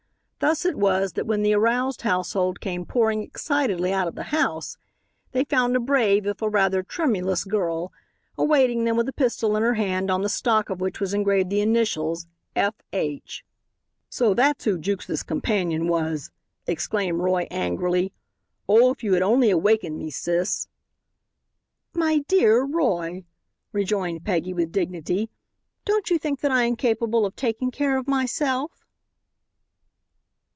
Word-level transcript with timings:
Thus 0.43 0.65
it 0.65 0.75
was 0.75 1.13
that 1.13 1.27
when 1.27 1.43
the 1.43 1.53
aroused 1.53 2.01
household 2.01 2.59
came 2.61 2.83
pouring 2.83 3.21
excitedly 3.21 3.93
out 3.93 4.07
of 4.07 4.15
the 4.15 4.23
house 4.33 4.75
they 5.33 5.43
found 5.43 5.75
a 5.75 5.79
brave, 5.79 6.25
if 6.25 6.41
a 6.41 6.49
rather 6.49 6.81
tremulous, 6.81 7.43
girl 7.43 7.93
awaiting 8.39 8.83
them 8.83 8.97
with 8.97 9.07
a 9.07 9.13
pistol 9.13 9.55
in 9.55 9.61
her 9.61 9.75
hand 9.75 10.09
on 10.09 10.23
the 10.23 10.29
stock 10.29 10.71
of 10.71 10.81
which 10.81 10.99
were 10.99 11.05
engraved 11.13 11.51
the 11.51 11.61
initials 11.61 12.25
"F. 12.55 12.73
H." 12.91 13.45
"So 14.09 14.33
that's 14.33 14.63
who 14.65 14.79
Jukes's 14.79 15.21
companion 15.21 15.87
was," 15.87 16.31
exclaimed 16.65 17.19
Roy, 17.19 17.47
angrily. 17.51 18.11
"Oh, 18.67 18.89
if 18.91 19.03
you 19.03 19.13
had 19.13 19.21
only 19.21 19.51
awakened 19.51 19.99
me, 19.99 20.09
sis." 20.09 20.67
"My 21.93 22.17
dear 22.27 22.63
Roy," 22.63 23.25
rejoined 23.73 24.25
Peggy, 24.25 24.55
with 24.55 24.71
dignity, 24.71 25.29
"don't 25.85 26.09
you 26.09 26.17
think 26.17 26.39
that 26.39 26.49
I 26.49 26.63
am 26.63 26.77
capable 26.77 27.27
of 27.27 27.35
taking 27.35 27.69
care 27.69 27.95
of 27.95 28.07
myself?" 28.07 28.71